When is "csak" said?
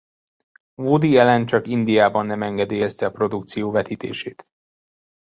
1.45-1.67